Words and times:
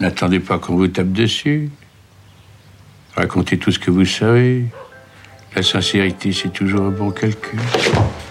N'attendez 0.00 0.40
pas 0.40 0.58
qu'on 0.58 0.76
vous 0.76 0.88
tape 0.88 1.12
dessus. 1.12 1.70
Racontez 3.16 3.58
tout 3.58 3.72
ce 3.72 3.78
que 3.78 3.90
vous 3.90 4.04
savez. 4.04 4.66
La 5.54 5.62
sincérité, 5.62 6.32
c'est 6.32 6.50
toujours 6.52 6.82
un 6.86 6.90
bon 6.90 7.10
calcul. 7.10 7.58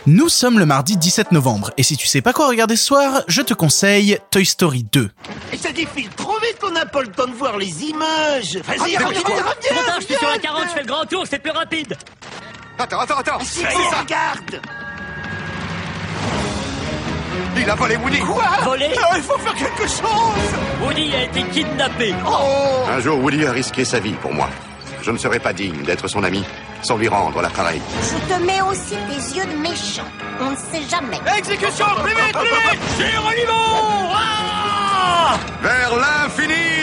Nous 0.05 0.29
sommes 0.29 0.59
le 0.59 0.67
mardi 0.67 0.95
17 0.95 1.31
novembre, 1.31 1.71
et 1.77 1.81
si 1.81 1.97
tu 1.97 2.05
sais 2.05 2.21
pas 2.21 2.33
quoi 2.33 2.47
regarder 2.47 2.75
ce 2.75 2.85
soir, 2.85 3.23
je 3.27 3.41
te 3.41 3.55
conseille 3.55 4.19
Toy 4.29 4.45
Story 4.45 4.85
2. 4.91 5.09
Et 5.51 5.57
ça 5.57 5.71
défile 5.71 6.09
trop 6.09 6.35
vite 6.39 6.59
qu'on 6.61 6.69
n'a 6.69 6.85
pas 6.85 7.01
le 7.01 7.07
temps 7.07 7.25
de 7.25 7.33
voir 7.33 7.57
les 7.57 7.85
images. 7.85 8.57
Vas-y, 8.57 8.97
reviens, 8.97 9.21
Trop 9.21 9.35
tard, 9.35 9.55
reviens, 9.57 9.99
je 9.99 10.05
suis 10.05 10.13
sur 10.13 10.29
la 10.29 10.37
40, 10.37 10.63
je 10.67 10.73
fais 10.73 10.81
le 10.81 10.85
grand 10.85 11.05
tour, 11.05 11.23
c'est 11.27 11.39
plus 11.39 11.49
rapide. 11.49 11.97
Attends, 12.77 12.99
attends, 12.99 13.17
attends 13.17 13.39
C'est 13.41 13.63
ça, 13.63 14.01
regarde. 14.03 14.61
Il 17.57 17.69
a 17.69 17.75
volé 17.75 17.95
Woody 17.97 18.19
Volé 18.63 18.89
Ah, 19.01 19.13
il 19.17 19.23
faut 19.23 19.37
faire 19.37 19.53
quelque 19.53 19.87
chose. 19.87 20.49
Woody 20.83 21.15
a 21.15 21.23
été 21.23 21.43
kidnappé. 21.43 22.13
Oh, 22.27 22.83
Un 22.89 22.99
jour, 22.99 23.19
Woody 23.23 23.45
a 23.45 23.51
risqué 23.51 23.85
sa 23.85 23.99
vie 23.99 24.13
pour 24.13 24.33
moi. 24.33 24.49
Je 25.01 25.11
ne 25.11 25.17
serais 25.17 25.39
pas 25.39 25.53
digne 25.53 25.83
d'être 25.83 26.07
son 26.07 26.23
ami 26.23 26.43
sans 26.81 26.97
lui 26.97 27.07
rendre 27.07 27.41
l'appareil. 27.41 27.81
Je 28.01 28.33
te 28.33 28.39
mets 28.41 28.61
aussi 28.61 28.95
des 29.09 29.37
yeux 29.37 29.45
de 29.45 29.57
méchant. 29.61 30.03
On 30.39 30.51
ne 30.51 30.55
sait 30.55 30.87
jamais. 30.89 31.19
Exécution, 31.37 31.85
plus 32.03 32.13
vite, 32.13 32.33
plus 32.37 32.47
vite 32.47 33.49
Ah 34.13 35.37
Vers 35.61 35.95
l'infini 35.95 36.74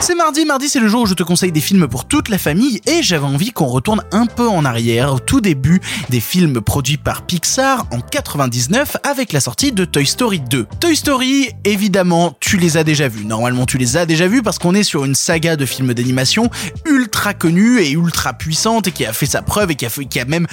C'est 0.00 0.14
mardi, 0.14 0.44
mardi 0.44 0.68
c'est 0.68 0.80
le 0.80 0.88
jour 0.88 1.02
où 1.02 1.06
je 1.06 1.14
te 1.14 1.22
conseille 1.22 1.52
des 1.52 1.60
films 1.60 1.86
pour 1.88 2.06
toute 2.06 2.28
la 2.28 2.38
famille 2.38 2.80
et 2.86 3.02
j'avais 3.02 3.24
envie 3.24 3.50
qu'on 3.52 3.66
retourne 3.66 4.02
un 4.12 4.26
peu 4.26 4.48
en 4.48 4.64
arrière 4.64 5.14
au 5.14 5.18
tout 5.18 5.40
début 5.40 5.80
des 6.10 6.20
films 6.20 6.60
produits 6.60 6.96
par 6.96 7.22
Pixar 7.22 7.86
en 7.92 8.00
99 8.00 8.96
avec 9.04 9.32
la 9.32 9.40
sortie 9.40 9.72
de 9.72 9.84
Toy 9.84 10.06
Story 10.06 10.40
2. 10.40 10.66
Toy 10.80 10.96
Story, 10.96 11.50
évidemment, 11.64 12.36
tu 12.40 12.56
les 12.56 12.76
as 12.76 12.84
déjà 12.84 13.08
vus. 13.08 13.24
Normalement, 13.24 13.64
tu 13.64 13.78
les 13.78 13.96
as 13.96 14.06
déjà 14.06 14.26
vus 14.26 14.42
parce 14.42 14.58
qu'on 14.58 14.74
est 14.74 14.82
sur 14.82 15.04
une 15.04 15.14
saga 15.14 15.56
de 15.56 15.64
films 15.64 15.94
d'animation 15.94 16.50
ultra 16.84 17.05
connue 17.34 17.80
et 17.80 17.90
ultra 17.92 18.32
puissante 18.32 18.88
et 18.88 18.92
qui 18.92 19.04
a 19.06 19.12
fait 19.12 19.26
sa 19.26 19.42
preuve 19.42 19.70
et 19.70 19.74
qui 19.74 19.86
a, 19.86 19.88
fait- 19.88 20.04
qui 20.04 20.20
a 20.20 20.24
même 20.24 20.46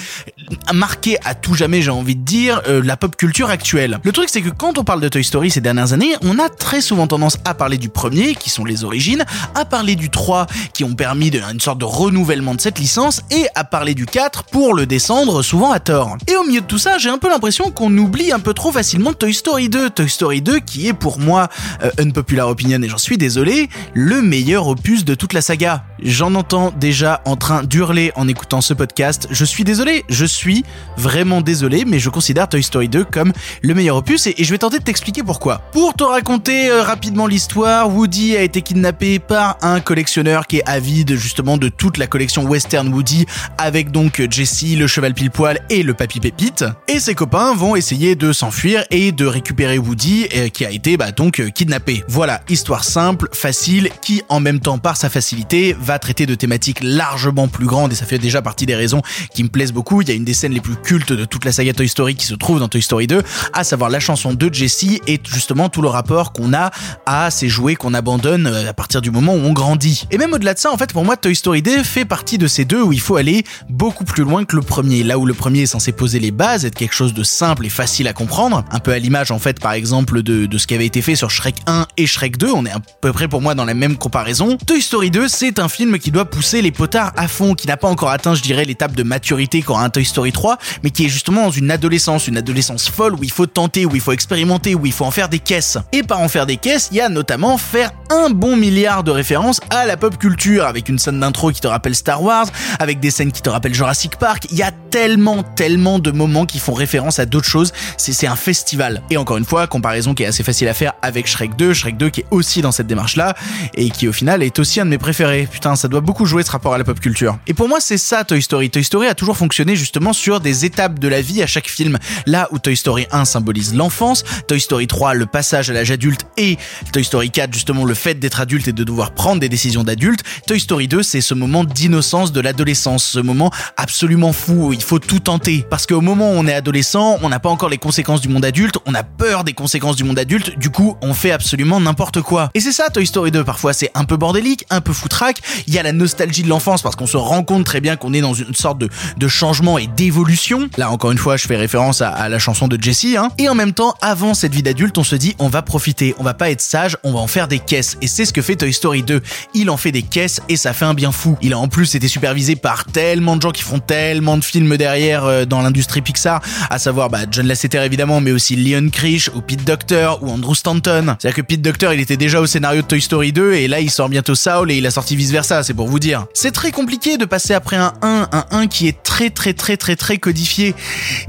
marqué 0.74 1.18
à 1.26 1.36
tout 1.36 1.54
jamais, 1.56 1.82
j'ai 1.82 1.92
envie 1.92 2.16
de 2.16 2.24
dire, 2.24 2.62
euh, 2.68 2.82
la 2.84 2.98
pop 2.98 3.16
culture 3.16 3.50
actuelle. 3.50 4.00
Le 4.04 4.12
truc, 4.12 4.30
c'est 4.30 4.42
que 4.42 4.50
quand 4.50 4.78
on 4.78 4.84
parle 4.84 5.02
de 5.02 5.10
Toy 5.10 5.24
Story 5.24 5.52
ces 5.52 5.62
dernières 5.62 5.94
années, 5.94 6.16
on 6.22 6.40
a 6.40 6.50
très 6.50 6.82
souvent 6.82 7.08
tendance 7.08 7.38
à 7.46 7.54
parler 7.54 7.78
du 7.78 7.90
premier, 7.90 8.36
qui 8.36 8.50
sont 8.50 8.66
les 8.66 8.84
origines, 8.84 9.24
à 9.56 9.66
parler 9.66 9.96
du 9.96 10.10
3, 10.10 10.48
qui 10.74 10.84
ont 10.84 10.94
permis 10.94 11.32
de, 11.32 11.40
une 11.52 11.60
sorte 11.60 11.80
de 11.80 11.86
renouvellement 11.86 12.56
de 12.56 12.62
cette 12.62 12.80
licence, 12.80 13.22
et 13.32 13.46
à 13.56 13.64
parler 13.64 13.94
du 13.94 14.06
4 14.06 14.46
pour 14.46 14.74
le 14.74 14.86
descendre 14.86 15.42
souvent 15.44 15.72
à 15.72 15.80
tort. 15.80 16.18
Et 16.28 16.36
au 16.36 16.44
milieu 16.44 16.62
de 16.62 16.66
tout 16.66 16.78
ça, 16.80 16.98
j'ai 16.98 17.10
un 17.10 17.18
peu 17.18 17.30
l'impression 17.30 17.72
qu'on 17.72 17.96
oublie 17.98 18.32
un 18.32 18.40
peu 18.40 18.54
trop 18.54 18.72
facilement 18.72 19.14
Toy 19.14 19.34
Story 19.34 19.70
2. 19.70 19.90
Toy 19.92 20.10
Story 20.10 20.42
2 20.42 20.60
qui 20.60 20.88
est 20.88 20.94
pour 20.94 21.20
moi, 21.20 21.50
euh, 21.84 21.92
unpopular 22.00 22.48
opinion, 22.48 22.82
et 22.82 22.90
j'en 22.90 22.98
suis 22.98 23.18
désolé, 23.18 23.70
le 23.94 24.22
meilleur 24.22 24.68
opus 24.68 25.06
de 25.06 25.16
toute 25.16 25.34
la 25.34 25.42
saga. 25.42 25.84
J'en 26.02 26.36
entends 26.36 26.53
déjà 26.78 27.22
en 27.26 27.36
train 27.36 27.64
d'hurler 27.64 28.12
en 28.16 28.28
écoutant 28.28 28.62
ce 28.62 28.74
podcast. 28.74 29.28
Je 29.32 29.44
suis 29.44 29.64
désolé, 29.64 30.04
je 30.08 30.26
suis 30.26 30.64
vraiment 30.98 31.42
désolé, 31.42 31.84
mais 31.86 31.98
je 31.98 32.10
considère 32.10 32.48
Toy 32.48 32.62
Story 32.62 32.90
2 32.90 33.06
comme 33.06 33.34
le 33.62 33.74
meilleur 33.74 33.98
opus 33.98 34.28
et, 34.28 34.36
je 34.38 34.52
vais 34.52 34.60
tenter 34.60 34.78
de 34.78 34.84
t'expliquer 34.84 35.24
pourquoi. 35.24 35.62
Pour 35.72 35.96
te 35.96 36.04
raconter 36.04 36.70
euh, 36.70 36.84
rapidement 36.84 37.26
l'histoire, 37.26 37.90
Woody 37.90 38.36
a 38.36 38.44
été 38.44 38.62
kidnappé 38.62 39.18
par 39.18 39.58
un 39.62 39.80
collectionneur 39.80 40.46
qui 40.46 40.58
est 40.58 40.64
avide 40.68 41.16
justement 41.16 41.58
de 41.58 41.70
toute 41.70 41.98
la 41.98 42.06
collection 42.06 42.44
Western 42.44 42.94
Woody 42.94 43.26
avec 43.58 43.92
donc 43.92 44.22
Jesse, 44.30 44.76
le 44.78 44.86
cheval 44.86 45.14
pile 45.14 45.32
poil 45.32 45.60
et 45.70 45.82
le 45.82 45.94
papy 45.94 46.20
pépite. 46.20 46.66
Et 46.88 47.00
ses 47.00 47.16
copains 47.16 47.56
vont 47.56 47.76
essayer 47.76 48.16
de 48.16 48.32
s'enfuir 48.32 48.84
et 48.92 49.12
de 49.12 49.26
récupérer 49.26 49.80
Woody 49.80 50.28
euh, 50.36 50.50
qui 50.50 50.66
a 50.66 50.72
été 50.72 50.98
bah, 50.98 51.12
donc 51.12 51.40
euh, 51.40 51.50
kidnappé. 51.50 52.04
Voilà, 52.08 52.42
histoire 52.48 52.84
simple, 52.84 53.28
facile, 53.32 53.90
qui 54.02 54.22
en 54.30 54.40
même 54.40 54.60
temps 54.60 54.78
par 54.78 54.98
sa 54.98 55.10
facilité 55.10 55.76
va 55.80 55.98
traiter 55.98 56.28
de 56.28 56.36
largement 56.82 57.48
plus 57.48 57.66
grandes 57.66 57.92
et 57.92 57.96
ça 57.96 58.06
fait 58.06 58.20
déjà 58.20 58.42
partie 58.42 58.66
des 58.66 58.76
raisons 58.76 59.02
qui 59.34 59.44
me 59.44 59.50
plaisent 59.50 59.74
beaucoup. 59.74 60.02
Il 60.02 60.10
y 60.10 60.12
a 60.12 60.16
une 60.16 60.26
des 60.26 60.34
scènes 60.34 60.54
les 60.54 60.62
plus 60.62 60.76
cultes 60.76 61.14
de 61.14 61.26
toute 61.26 61.46
la 61.46 61.52
saga 61.52 61.74
Toy 61.74 61.88
Story 61.88 62.16
qui 62.16 62.26
se 62.26 62.36
trouve 62.36 62.60
dans 62.60 62.68
Toy 62.68 62.82
Story 62.82 63.08
2, 63.08 63.22
à 63.54 63.64
savoir 63.64 63.90
la 63.90 64.00
chanson 64.00 64.34
de 64.34 64.54
Jesse 64.54 65.00
et 65.08 65.20
justement 65.24 65.70
tout 65.70 65.82
le 65.82 65.90
rapport 65.90 66.34
qu'on 66.34 66.54
a 66.54 66.72
à 67.06 67.32
ces 67.32 67.50
jouets 67.50 67.76
qu'on 67.76 67.94
abandonne 67.94 68.48
euh, 68.48 68.70
à 68.70 68.74
partir 68.74 69.02
du 69.02 69.12
moment 69.12 69.34
où 69.34 69.40
on 69.40 69.54
grandit. 69.54 70.06
Et 70.12 70.18
même 70.18 70.34
au-delà 70.34 70.54
de 70.54 70.60
ça, 70.60 70.72
en 70.72 70.78
fait, 70.78 70.94
pour 70.94 71.06
moi, 71.06 71.18
Toy 71.18 71.36
Story 71.36 71.62
2 71.62 71.84
fait 71.84 72.06
partie 72.06 72.38
de 72.38 72.48
ces 72.48 72.66
deux 72.66 72.82
où 72.82 72.94
il 72.94 73.00
faut 73.00 73.16
aller 73.16 73.44
beaucoup 73.70 74.06
plus 74.06 74.24
loin 74.24 74.46
que 74.46 74.56
le 74.56 74.62
premier. 74.62 75.04
Là 75.04 75.18
où 75.18 75.26
le 75.26 75.34
premier 75.34 75.62
est 75.62 75.68
censé 75.68 75.92
poser 75.92 76.20
les 76.20 76.32
bases, 76.32 76.66
être 76.66 76.76
quelque 76.76 76.96
chose 76.96 77.14
de 77.14 77.24
simple 77.24 77.66
et 77.66 77.70
facile 77.70 78.08
à 78.08 78.14
comprendre, 78.14 78.64
un 78.72 78.80
peu 78.80 78.92
à 78.92 79.00
l'image 79.00 79.32
en 79.32 79.40
fait, 79.40 79.60
par 79.60 79.74
exemple, 79.74 80.22
de, 80.24 80.46
de 80.46 80.58
ce 80.58 80.68
qui 80.68 80.76
avait 80.76 80.86
été 80.86 81.02
fait 81.02 81.16
sur 81.16 81.30
Shrek 81.30 81.56
1 81.68 81.88
et 81.98 82.08
Shrek 82.08 82.38
2, 82.38 82.52
on 82.52 82.66
est 82.66 82.72
à 82.72 82.80
peu 83.02 83.14
près 83.14 83.28
pour 83.28 83.42
moi 83.42 83.56
dans 83.56 83.66
la 83.66 83.74
même 83.74 83.98
comparaison. 83.98 84.58
Toy 84.58 84.82
Story 84.82 85.12
2, 85.12 85.28
c'est 85.28 85.60
un 85.60 85.70
film 85.70 86.00
qui 86.00 86.12
doit 86.12 86.26
pousser 86.34 86.64
les 86.64 86.72
potards 86.72 87.14
à 87.16 87.28
fond, 87.28 87.54
qui 87.54 87.68
n'a 87.68 87.78
pas 87.78 87.88
encore 87.88 88.10
atteint, 88.10 88.34
je 88.34 88.42
dirais, 88.42 88.66
l'étape 88.66 88.96
de 88.96 89.04
maturité 89.04 89.62
qu'aura 89.62 89.84
un 89.84 89.90
Toy 89.90 90.04
Story 90.04 90.32
3, 90.32 90.58
mais 90.84 90.90
qui 90.90 91.06
est 91.06 91.10
justement 91.10 91.44
dans 91.44 91.52
une 91.52 91.70
adolescence, 91.70 92.28
une 92.28 92.38
adolescence 92.38 92.90
folle 92.90 93.14
où 93.14 93.24
il 93.24 93.32
faut 93.32 93.46
tenter, 93.46 93.86
où 93.86 93.94
il 93.94 94.02
faut 94.02 94.14
expérimenter, 94.14 94.74
où 94.74 94.88
il 94.88 94.92
faut 94.92 95.06
en 95.06 95.12
faire 95.12 95.30
des 95.30 95.38
caisses. 95.38 95.78
Et 95.92 96.02
par 96.02 96.20
en 96.22 96.28
faire 96.28 96.48
des 96.48 96.58
caisses, 96.58 96.90
il 96.92 96.98
y 96.98 97.02
a 97.02 97.10
notamment 97.10 97.58
faire 97.60 97.92
un 98.10 98.32
bon 98.32 98.56
milliard 98.56 99.04
de 99.04 99.12
références 99.12 99.62
à 99.70 99.86
la 99.86 99.96
pop 99.96 100.18
culture, 100.18 100.66
avec 100.66 100.90
une 100.90 100.98
scène 100.98 101.20
d'intro 101.20 101.52
qui 101.52 101.62
te 101.62 101.68
rappelle 101.68 101.94
Star 101.94 102.24
Wars, 102.24 102.48
avec 102.80 103.00
des 103.00 103.12
scènes 103.12 103.32
qui 103.32 103.44
te 103.44 103.50
rappellent 103.50 103.76
Jurassic 103.76 104.16
Park. 104.16 104.48
Il 104.50 104.58
y 104.58 104.64
a 104.64 104.72
tellement, 104.72 105.44
tellement 105.44 106.00
de 106.00 106.10
moments 106.10 106.48
qui 106.48 106.58
font 106.58 106.74
référence 106.74 107.20
à 107.20 107.28
d'autres 107.28 107.48
choses. 107.48 107.74
C'est 107.98 108.26
un 108.26 108.36
festival. 108.36 109.04
Et 109.12 109.18
encore 109.18 109.38
une 109.38 109.46
fois, 109.46 109.68
comparaison 109.68 110.16
qui 110.16 110.24
est 110.24 110.28
assez 110.28 110.44
facile 110.44 110.68
à 110.68 110.74
faire 110.74 110.94
avec 111.04 111.28
Shrek 111.28 111.56
2, 111.56 111.74
Shrek 111.74 111.98
2 111.98 112.10
qui 112.10 112.22
est 112.22 112.28
aussi 112.32 112.62
dans 112.62 112.72
cette 112.72 112.88
démarche-là, 112.88 113.36
et 113.76 113.92
qui 113.92 114.08
au 114.08 114.14
final 114.14 114.42
est 114.42 114.58
aussi 114.58 114.80
un 114.80 114.86
de 114.86 114.90
mes 114.90 114.98
préférés. 114.98 115.48
Putain, 115.52 115.76
ça 115.76 115.88
doit 115.88 116.02
beaucoup 116.02 116.23
jouer 116.26 116.44
ce 116.44 116.52
rapport 116.52 116.74
à 116.74 116.78
la 116.78 116.84
pop 116.84 117.00
culture. 117.00 117.38
Et 117.48 117.54
pour 117.54 117.68
moi, 117.68 117.80
c'est 117.80 117.98
ça 117.98 118.24
Toy 118.24 118.42
Story. 118.42 118.70
Toy 118.70 118.84
Story 118.84 119.08
a 119.08 119.16
toujours 119.16 119.38
fonctionné 119.38 119.76
justement 119.76 120.14
sur 120.14 120.40
des 120.40 120.66
étapes 120.66 121.00
de 121.00 121.08
la 121.08 121.22
vie 121.22 121.42
à 121.42 121.48
chaque 121.48 121.68
film. 121.68 121.98
Là 122.26 122.48
où 122.52 122.60
Toy 122.60 122.76
Story 122.76 123.08
1 123.12 123.26
symbolise 123.26 123.74
l'enfance, 123.74 124.24
Toy 124.48 124.60
Story 124.60 124.88
3 124.88 125.14
le 125.14 125.26
passage 125.26 125.70
à 125.70 125.74
l'âge 125.74 125.92
adulte 125.92 126.26
et 126.38 126.58
Toy 126.92 127.04
Story 127.04 127.32
4 127.32 127.54
justement 127.54 127.86
le 127.86 127.94
fait 127.94 128.16
d'être 128.16 128.40
adulte 128.40 128.68
et 128.68 128.74
de 128.74 128.84
devoir 128.84 129.14
prendre 129.14 129.40
des 129.40 129.50
décisions 129.50 129.84
d'adulte. 129.84 130.22
Toy 130.48 130.60
Story 130.60 130.88
2 130.88 131.04
c'est 131.04 131.22
ce 131.22 131.34
moment 131.34 131.64
d'innocence 131.64 132.32
de 132.32 132.42
l'adolescence, 132.42 133.04
ce 133.04 133.20
moment 133.20 133.52
absolument 133.78 134.34
fou 134.34 134.68
où 134.68 134.74
il 134.74 134.82
faut 134.82 135.00
tout 135.00 135.20
tenter. 135.20 135.66
Parce 135.70 135.86
qu'au 135.86 136.02
moment 136.02 136.32
où 136.32 136.36
on 136.36 136.48
est 136.48 136.54
adolescent, 136.54 137.20
on 137.22 137.30
n'a 137.30 137.40
pas 137.40 137.50
encore 137.50 137.70
les 137.70 137.78
conséquences 137.78 138.22
du 138.22 138.30
monde 138.30 138.46
adulte, 138.46 138.78
on 138.86 138.94
a 138.96 139.04
peur 139.04 139.44
des 139.44 139.54
conséquences 139.54 139.96
du 139.96 140.04
monde 140.04 140.20
adulte, 140.20 140.58
du 140.58 140.70
coup 140.70 140.96
on 141.02 141.14
fait 141.14 141.32
absolument 141.32 141.80
n'importe 141.80 142.22
quoi. 142.22 142.50
Et 142.54 142.60
c'est 142.60 142.72
ça 142.72 142.90
Toy 142.90 143.06
Story 143.06 143.32
2, 143.32 143.44
parfois 143.44 143.74
c'est 143.74 143.92
un 143.94 144.06
peu 144.06 144.18
bordélique, 144.18 144.66
un 144.70 144.82
peu 144.82 144.94
foutraque, 144.94 145.42
il 145.68 145.74
y 145.74 145.80
a 145.80 145.84
la 145.84 145.92
nostalgie 145.92 146.13
de 146.16 146.50
l'enfance 146.50 146.82
parce 146.82 146.96
qu'on 146.96 147.08
se 147.08 147.18
rend 147.18 147.44
compte 147.44 147.66
très 147.66 147.82
bien 147.82 147.96
qu'on 147.96 148.14
est 148.14 148.22
dans 148.22 148.34
une 148.34 148.56
sorte 148.56 148.80
de, 148.80 149.28
changement 149.28 149.78
et 149.78 149.88
d'évolution. 149.88 150.70
Là 150.78 150.92
encore 150.92 151.12
une 151.12 151.18
fois 151.18 151.38
je 151.38 151.48
fais 151.48 151.56
référence 151.56 152.02
à, 152.02 152.10
à 152.10 152.30
la 152.30 152.40
chanson 152.40 152.68
de 152.68 152.82
Jessie, 152.82 153.18
hein. 153.18 153.30
Et 153.38 153.50
en 153.50 153.56
même 153.56 153.74
temps, 153.74 153.96
avant 154.02 154.34
cette 154.34 154.54
vie 154.54 154.64
d'adulte, 154.64 154.98
on 154.98 155.04
se 155.04 155.16
dit 155.16 155.36
on 155.40 155.48
va 155.48 155.62
profiter, 155.62 156.16
on 156.20 156.24
va 156.24 156.34
pas 156.34 156.50
être 156.50 156.62
sage, 156.62 156.98
on 157.04 157.14
va 157.14 157.20
en 157.20 157.28
faire 157.28 157.48
des 157.48 157.60
caisses. 157.60 157.98
Et 158.02 158.08
c'est 158.08 158.26
ce 158.26 158.34
que 158.34 158.42
fait 158.42 158.56
Toy 158.56 158.74
Story 158.74 159.04
2. 159.04 159.22
Il 159.54 159.70
en 159.70 159.78
fait 159.78 159.92
des 159.92 160.02
caisses 160.02 160.42
et 160.50 160.58
ça 160.58 160.74
fait 160.74 160.86
un 160.86 160.94
bien 160.94 161.12
fou. 161.12 161.38
Il 161.42 161.54
a 161.54 161.58
en 161.58 161.68
plus 161.68 161.96
été 161.96 162.08
supervisé 162.08 162.56
par 162.56 162.86
tellement 162.86 163.36
de 163.36 163.42
gens 163.42 163.52
qui 163.52 163.64
font 163.64 163.80
tellement 163.80 164.38
de 164.38 164.44
films 164.44 164.78
derrière 164.78 165.26
euh, 165.26 165.46
dans 165.46 165.62
l'industrie 165.62 166.02
Pixar, 166.02 166.42
à 166.70 166.80
savoir 166.80 167.10
bah, 167.10 167.20
John 167.30 167.48
Lasseter 167.48 167.84
évidemment, 167.84 168.22
mais 168.22 168.32
aussi 168.32 168.56
Leon 168.56 168.90
Krish 168.90 169.30
ou 169.36 169.42
Pete 169.42 169.64
Docter 169.64 170.12
ou 170.22 170.30
Andrew 170.30 170.54
Stanton. 170.54 171.16
C'est-à-dire 171.20 171.36
que 171.36 171.42
Pete 171.42 171.62
Docter, 171.62 171.90
il 171.94 172.00
était 172.00 172.18
déjà 172.18 172.40
au 172.42 172.46
scénario 172.46 172.82
de 172.82 172.88
Toy 172.88 173.02
Story 173.02 173.32
2 173.32 173.54
et 173.54 173.68
là 173.68 173.80
il 173.80 173.90
sort 173.90 174.10
bientôt 174.10 174.36
Saul 174.36 174.72
et 174.72 174.78
il 174.78 174.86
a 174.86 174.92
sorti 174.92 175.16
vice 175.16 175.32
versa, 175.32 175.64
c'est 175.64 175.74
pour 175.74 175.88
vous 175.88 176.00
C'est 176.34 176.52
très 176.52 176.72
compliqué 176.72 177.18
de 177.18 177.26
passer 177.26 177.54
après 177.54 177.78
un 177.78 177.94
1, 178.02 178.30
un 178.32 178.46
1 178.52 178.68
qui 178.68 178.88
est 178.88 179.04
très 179.04 179.30
très 179.30 179.54
très 179.54 179.78
très 179.78 179.96
très 179.96 180.18
codifié. 180.18 180.76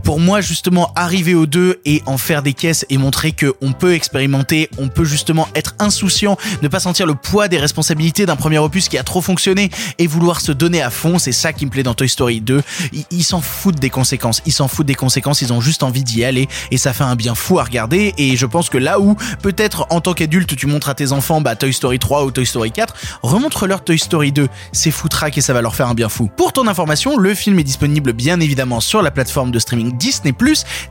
Pour 0.02 0.18
moi 0.18 0.40
justement 0.40 0.92
arriver 0.96 1.34
au 1.34 1.46
2 1.46 1.80
et 1.84 2.02
en 2.06 2.18
faire 2.18 2.42
des 2.42 2.54
caisses 2.54 2.84
et 2.90 2.98
montrer 2.98 3.32
que 3.32 3.54
on 3.60 3.72
peut 3.72 3.94
expérimenter, 3.94 4.68
on 4.78 4.88
peut 4.88 5.04
justement 5.04 5.48
être 5.54 5.74
insouciant, 5.78 6.36
ne 6.62 6.68
pas 6.68 6.80
sentir 6.80 7.06
le 7.06 7.14
poids 7.14 7.48
des 7.48 7.58
responsabilités 7.58 8.26
d'un 8.26 8.36
premier 8.36 8.58
opus 8.58 8.88
qui 8.88 8.98
a 8.98 9.02
trop 9.02 9.20
fonctionné 9.20 9.70
et 9.98 10.06
vouloir 10.06 10.40
se 10.40 10.52
donner 10.52 10.82
à 10.82 10.90
fond, 10.90 11.18
c'est 11.18 11.32
ça 11.32 11.52
qui 11.52 11.66
me 11.66 11.70
plaît 11.70 11.82
dans 11.82 11.94
Toy 11.94 12.08
Story 12.08 12.40
2. 12.40 12.62
Ils 13.10 13.24
s'en 13.24 13.40
foutent 13.40 13.78
des 13.78 13.90
conséquences, 13.90 14.42
ils 14.46 14.52
s'en 14.52 14.68
foutent 14.68 14.86
des 14.86 14.94
conséquences, 14.94 15.42
ils 15.42 15.52
ont 15.52 15.60
juste 15.60 15.82
envie 15.82 16.02
d'y 16.04 16.24
aller 16.24 16.48
et 16.70 16.78
ça 16.78 16.92
fait 16.92 17.04
un 17.04 17.16
bien 17.16 17.34
fou 17.34 17.58
à 17.58 17.64
regarder. 17.64 18.14
Et 18.18 18.36
je 18.36 18.46
pense 18.46 18.70
que 18.70 18.78
là 18.78 18.98
où 19.00 19.16
peut-être 19.42 19.86
en 19.90 20.00
tant 20.00 20.14
qu'adulte 20.14 20.56
tu 20.56 20.66
montres 20.66 20.88
à 20.88 20.94
tes 20.94 21.12
enfants 21.12 21.40
bah, 21.40 21.54
Toy 21.54 21.72
Story 21.72 21.98
3 21.98 22.24
ou 22.24 22.30
Toy 22.30 22.46
Story 22.46 22.72
4, 22.72 22.94
remontre-leur 23.22 23.84
Toy 23.84 23.98
Story 23.98 24.32
2, 24.32 24.48
c'est 24.72 24.90
foutraque 24.90 25.38
et 25.38 25.40
ça 25.40 25.52
va 25.52 25.62
leur 25.62 25.74
faire 25.74 25.88
un 25.88 25.94
bien 25.94 26.08
fou. 26.08 26.30
Pour 26.36 26.52
ton 26.52 26.66
information, 26.66 27.16
le 27.16 27.34
film 27.34 27.58
est 27.58 27.64
disponible 27.64 28.12
bien 28.12 28.40
évidemment 28.40 28.80
sur 28.80 29.02
la 29.02 29.10
plateforme 29.10 29.50
de 29.50 29.58
streaming 29.58 29.96
Disney+, 29.96 30.34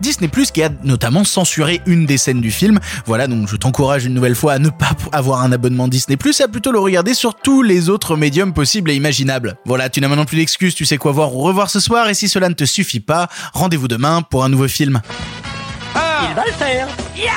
Disney+, 0.01 0.29
qui 0.53 0.63
a 0.63 0.69
notamment 0.83 1.23
censuré 1.23 1.81
une 1.85 2.05
des 2.05 2.17
scènes 2.17 2.41
du 2.41 2.51
film. 2.51 2.79
Voilà, 3.05 3.27
donc 3.27 3.47
je 3.47 3.55
t'encourage 3.55 4.05
une 4.05 4.13
nouvelle 4.13 4.35
fois 4.35 4.53
à 4.53 4.59
ne 4.59 4.69
pas 4.69 4.91
avoir 5.11 5.41
un 5.41 5.51
abonnement 5.51 5.87
Disney+, 5.87 6.17
et 6.17 6.43
à 6.43 6.47
plutôt 6.47 6.71
le 6.71 6.79
regarder 6.79 7.13
sur 7.13 7.35
tous 7.35 7.61
les 7.61 7.89
autres 7.89 8.15
médiums 8.15 8.53
possibles 8.53 8.91
et 8.91 8.95
imaginables. 8.95 9.55
Voilà, 9.65 9.89
tu 9.89 10.01
n'as 10.01 10.07
maintenant 10.07 10.25
plus 10.25 10.37
d'excuses, 10.37 10.75
tu 10.75 10.85
sais 10.85 10.97
quoi 10.97 11.11
voir 11.11 11.35
ou 11.35 11.39
revoir 11.39 11.69
ce 11.69 11.79
soir, 11.79 12.09
et 12.09 12.13
si 12.13 12.27
cela 12.27 12.49
ne 12.49 12.53
te 12.53 12.65
suffit 12.65 12.99
pas, 12.99 13.27
rendez-vous 13.53 13.87
demain 13.87 14.21
pour 14.21 14.43
un 14.43 14.49
nouveau 14.49 14.67
film. 14.67 15.01
Il 15.95 16.35
va 16.35 16.43
le 16.45 16.53
faire. 16.53 16.87
Ya 17.15 17.31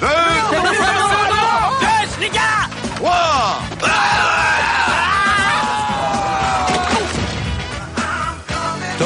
deux, 0.00 0.06
Yes, 1.80 2.18
les 2.20 2.30
gars 2.30 2.68
trois. 2.96 3.60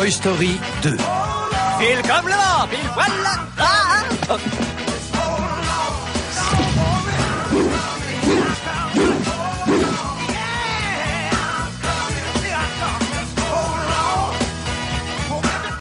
Toy 0.03 0.11
Story 0.11 0.61
2. 0.83 0.97
Pile 1.79 2.03
comme 2.03 2.27
là, 2.29 2.67
pile 2.69 2.81
voilà 2.93 3.47
Ah, 3.57 4.03
ah. 4.31 4.72